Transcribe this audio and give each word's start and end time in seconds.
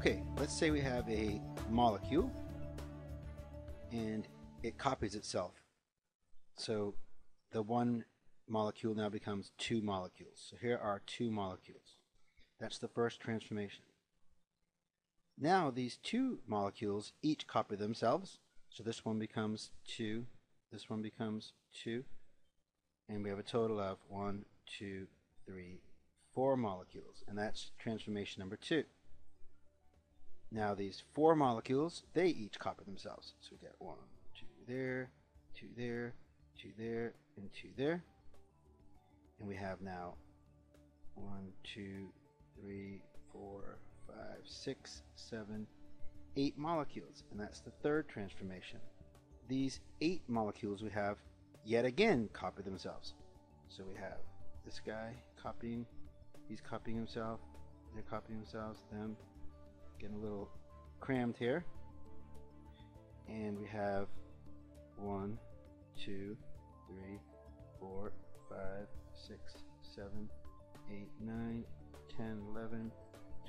Okay, 0.00 0.22
let's 0.38 0.56
say 0.58 0.70
we 0.70 0.80
have 0.80 1.06
a 1.10 1.42
molecule 1.68 2.32
and 3.92 4.26
it 4.62 4.78
copies 4.78 5.14
itself. 5.14 5.52
So 6.56 6.94
the 7.50 7.60
one 7.60 8.06
molecule 8.48 8.94
now 8.94 9.10
becomes 9.10 9.52
two 9.58 9.82
molecules. 9.82 10.42
So 10.48 10.56
here 10.58 10.80
are 10.82 11.02
two 11.04 11.30
molecules. 11.30 11.98
That's 12.58 12.78
the 12.78 12.88
first 12.88 13.20
transformation. 13.20 13.82
Now 15.38 15.70
these 15.70 15.98
two 16.02 16.38
molecules 16.46 17.12
each 17.20 17.46
copy 17.46 17.76
themselves. 17.76 18.38
So 18.70 18.82
this 18.82 19.04
one 19.04 19.18
becomes 19.18 19.70
2, 19.86 20.24
this 20.72 20.88
one 20.88 21.02
becomes 21.02 21.52
2, 21.84 22.04
and 23.10 23.22
we 23.22 23.28
have 23.28 23.38
a 23.38 23.42
total 23.42 23.78
of 23.78 23.98
one, 24.08 24.46
two, 24.66 25.08
three, 25.44 25.82
four 26.34 26.56
molecules, 26.56 27.22
and 27.28 27.36
that's 27.36 27.72
transformation 27.78 28.40
number 28.40 28.56
2. 28.56 28.84
Now 30.52 30.74
these 30.74 31.02
four 31.14 31.36
molecules, 31.36 32.02
they 32.12 32.26
each 32.26 32.58
copy 32.58 32.84
themselves. 32.84 33.34
So 33.40 33.50
we 33.52 33.58
get 33.58 33.74
one, 33.78 33.96
two 34.34 34.46
there, 34.66 35.10
two 35.54 35.68
there, 35.76 36.14
two 36.60 36.70
there, 36.76 37.14
and 37.36 37.48
two 37.52 37.68
there. 37.76 38.02
And 39.38 39.48
we 39.48 39.54
have 39.56 39.80
now 39.80 40.14
one, 41.14 41.52
two, 41.62 42.08
three, 42.60 43.02
four, 43.32 43.78
five, 44.08 44.40
six, 44.44 45.02
seven, 45.14 45.66
eight 46.36 46.58
molecules. 46.58 47.22
And 47.30 47.38
that's 47.38 47.60
the 47.60 47.72
third 47.82 48.08
transformation. 48.08 48.80
These 49.48 49.80
eight 50.00 50.22
molecules 50.28 50.82
we 50.82 50.90
have 50.90 51.18
yet 51.64 51.84
again 51.84 52.28
copy 52.32 52.62
themselves. 52.62 53.14
So 53.68 53.84
we 53.84 53.94
have 53.94 54.18
this 54.64 54.80
guy 54.84 55.14
copying, 55.40 55.86
he's 56.48 56.60
copying 56.60 56.96
himself, 56.96 57.40
they're 57.94 58.02
copying 58.02 58.40
themselves, 58.40 58.80
them, 58.92 59.16
getting 60.00 60.16
a 60.16 60.20
little 60.20 60.48
crammed 61.00 61.36
here. 61.36 61.64
And 63.28 63.58
we 63.58 63.66
have 63.68 64.06
one, 64.96 65.38
two, 66.02 66.36
three, 66.88 67.18
four, 67.78 68.12
five, 68.48 68.86
six, 69.14 69.62
seven, 69.94 70.28
eight, 70.90 71.08
nine, 71.20 71.64
10, 72.16 72.42
11, 72.54 72.90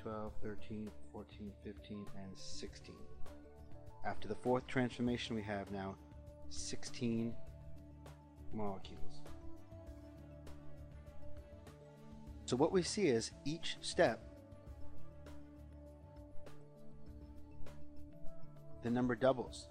12, 0.02 0.32
13, 0.42 0.90
14, 1.12 1.52
15, 1.64 2.06
and 2.22 2.38
16. 2.38 2.94
After 4.04 4.28
the 4.28 4.34
fourth 4.34 4.66
transformation, 4.66 5.34
we 5.34 5.42
have 5.42 5.70
now 5.70 5.96
16 6.50 7.34
molecules. 8.52 9.22
So 12.44 12.56
what 12.56 12.72
we 12.72 12.82
see 12.82 13.06
is 13.06 13.30
each 13.44 13.76
step 13.80 14.20
the 18.82 18.90
number 18.90 19.14
doubles. 19.14 19.68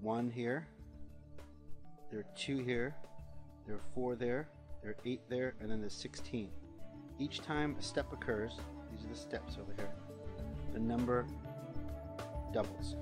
One 0.00 0.30
here, 0.30 0.66
there 2.10 2.20
are 2.20 2.26
two 2.36 2.58
here, 2.58 2.94
there 3.66 3.76
are 3.76 3.84
four 3.94 4.14
there, 4.14 4.48
there 4.82 4.92
are 4.92 4.96
eight 5.04 5.22
there, 5.28 5.54
and 5.60 5.70
then 5.70 5.80
there's 5.80 5.94
16. 5.94 6.50
Each 7.18 7.40
time 7.40 7.76
a 7.78 7.82
step 7.82 8.12
occurs, 8.12 8.52
these 8.90 9.04
are 9.04 9.08
the 9.08 9.16
steps 9.16 9.56
over 9.60 9.72
here, 9.76 9.90
the 10.72 10.80
number 10.80 11.26
doubles. 12.52 12.96